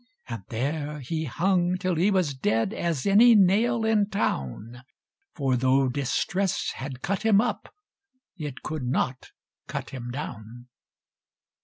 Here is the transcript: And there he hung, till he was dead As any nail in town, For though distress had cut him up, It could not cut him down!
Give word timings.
And 0.27 0.41
there 0.49 0.99
he 0.99 1.25
hung, 1.25 1.77
till 1.77 1.93
he 1.93 2.09
was 2.09 2.33
dead 2.33 2.73
As 2.73 3.05
any 3.05 3.35
nail 3.35 3.85
in 3.85 4.09
town, 4.09 4.81
For 5.35 5.55
though 5.55 5.89
distress 5.89 6.71
had 6.73 7.03
cut 7.03 7.21
him 7.21 7.39
up, 7.39 7.71
It 8.35 8.63
could 8.63 8.87
not 8.87 9.27
cut 9.67 9.91
him 9.91 10.09
down! 10.09 10.69